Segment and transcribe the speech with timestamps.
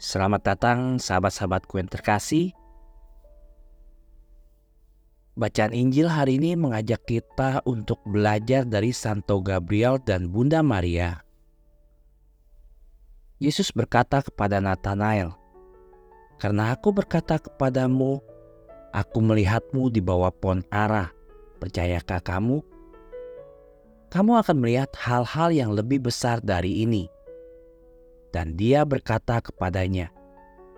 [0.00, 2.56] Selamat datang sahabat-sahabatku yang terkasih.
[5.36, 11.20] Bacaan Injil hari ini mengajak kita untuk belajar dari Santo Gabriel dan Bunda Maria.
[13.44, 15.36] Yesus berkata kepada Nathanael,
[16.40, 18.24] "Karena aku berkata kepadamu,
[18.96, 21.12] aku melihatmu di bawah pohon ara.
[21.60, 22.64] Percayakah kamu?
[24.08, 27.19] Kamu akan melihat hal-hal yang lebih besar dari ini."
[28.30, 30.10] Dan dia berkata kepadanya,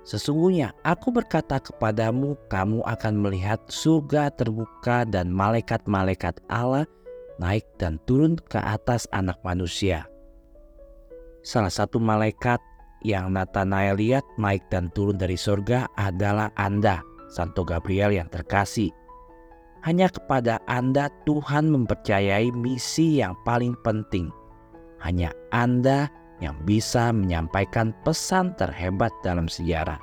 [0.00, 6.88] Sesungguhnya aku berkata kepadamu, kamu akan melihat surga terbuka dan malaikat-malaikat Allah
[7.36, 10.08] naik dan turun ke atas anak manusia.
[11.40, 12.60] Salah satu malaikat
[13.00, 17.00] yang Nathanael lihat naik dan turun dari surga adalah Anda,
[17.32, 18.92] Santo Gabriel yang terkasih.
[19.80, 24.28] Hanya kepada Anda Tuhan mempercayai misi yang paling penting.
[25.00, 30.00] Hanya Anda yang bisa menyampaikan pesan terhebat dalam sejarah.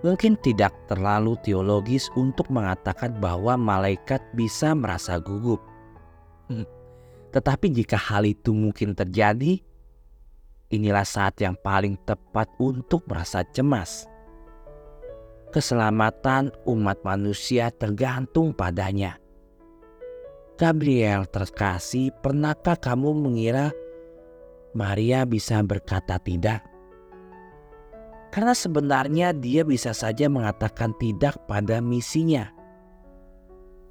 [0.00, 5.60] Mungkin tidak terlalu teologis untuk mengatakan bahwa malaikat bisa merasa gugup.
[6.48, 6.64] Hmm.
[7.30, 9.60] Tetapi jika hal itu mungkin terjadi,
[10.72, 14.08] inilah saat yang paling tepat untuk merasa cemas.
[15.52, 19.20] Keselamatan umat manusia tergantung padanya.
[20.56, 23.72] Gabriel terkasih, pernahkah kamu mengira
[24.70, 26.62] Maria bisa berkata tidak.
[28.30, 32.46] Karena sebenarnya dia bisa saja mengatakan tidak pada misinya.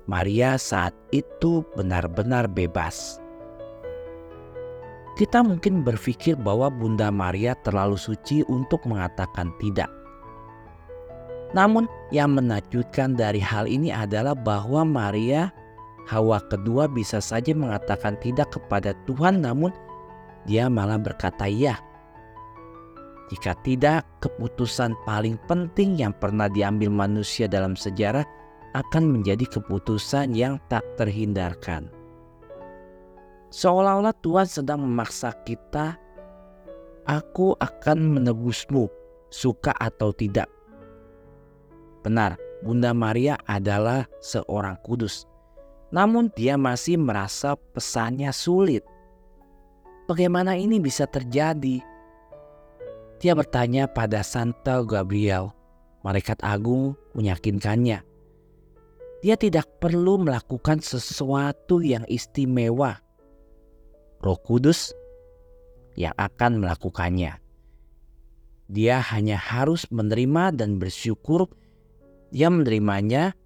[0.07, 3.19] Maria saat itu benar-benar bebas.
[5.19, 9.91] Kita mungkin berpikir bahwa Bunda Maria terlalu suci untuk mengatakan tidak.
[11.51, 15.51] Namun, yang menakjubkan dari hal ini adalah bahwa Maria,
[16.07, 19.75] Hawa kedua, bisa saja mengatakan tidak kepada Tuhan, namun
[20.49, 21.77] dia malah berkata ya.
[23.29, 28.25] Jika tidak, keputusan paling penting yang pernah diambil manusia dalam sejarah
[28.73, 31.93] akan menjadi keputusan yang tak terhindarkan.
[33.53, 35.93] Seolah-olah Tuhan sedang memaksa kita,
[37.05, 38.89] "Aku akan menebusmu,
[39.29, 40.49] suka atau tidak."
[42.01, 45.29] Benar, Bunda Maria adalah seorang kudus,
[45.93, 48.81] namun dia masih merasa pesannya sulit
[50.09, 51.85] Bagaimana ini bisa terjadi?
[53.21, 55.53] Dia bertanya pada Santo Gabriel.
[56.01, 58.01] Malaikat agung meyakinkannya.
[59.21, 62.97] Dia tidak perlu melakukan sesuatu yang istimewa.
[64.25, 64.97] Roh Kudus
[65.93, 67.37] yang akan melakukannya.
[68.65, 71.45] Dia hanya harus menerima dan bersyukur
[72.33, 73.37] dia menerimanya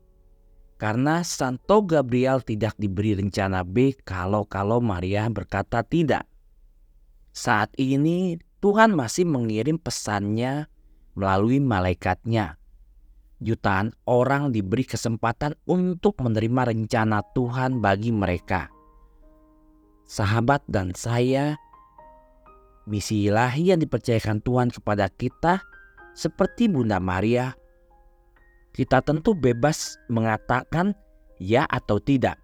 [0.80, 6.24] karena Santo Gabriel tidak diberi rencana B kalau-kalau Maria berkata tidak.
[7.34, 10.70] Saat ini Tuhan masih mengirim pesannya
[11.18, 12.62] melalui malaikatnya.
[13.42, 18.72] Jutaan orang diberi kesempatan untuk menerima rencana Tuhan bagi mereka.
[20.06, 21.58] Sahabat dan saya,
[22.86, 25.60] misi ilahi yang dipercayakan Tuhan kepada kita
[26.14, 27.58] seperti Bunda Maria,
[28.78, 30.94] kita tentu bebas mengatakan
[31.42, 32.43] ya atau tidak.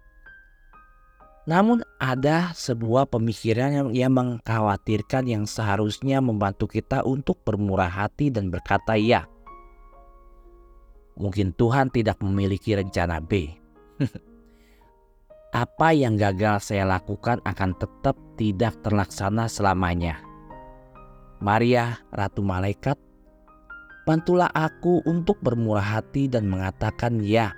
[1.48, 8.52] Namun ada sebuah pemikiran yang, yang mengkhawatirkan yang seharusnya membantu kita untuk bermurah hati dan
[8.52, 9.24] berkata ya.
[11.16, 13.56] Mungkin Tuhan tidak memiliki rencana B.
[15.64, 20.22] Apa yang gagal saya lakukan akan tetap tidak terlaksana selamanya.
[21.40, 23.00] Maria, Ratu Malaikat,
[24.04, 27.56] bantulah aku untuk bermurah hati dan mengatakan ya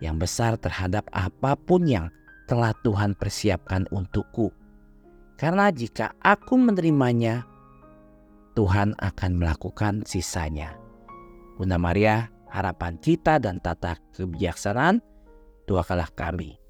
[0.00, 2.10] yang besar terhadap apa pun yang
[2.46, 4.54] telah Tuhan persiapkan untukku.
[5.34, 7.42] Karena jika aku menerimanya,
[8.54, 10.76] Tuhan akan melakukan sisanya.
[11.58, 15.02] Bunda Maria, harapan kita dan tata kebijaksanaan,
[15.66, 16.61] doakanlah kami.